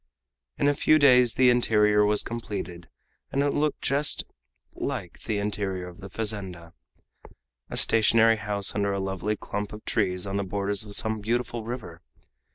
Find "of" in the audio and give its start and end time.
5.87-5.99, 9.73-9.85, 10.83-10.95